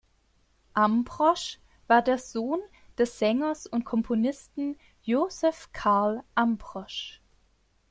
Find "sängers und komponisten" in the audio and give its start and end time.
3.19-4.75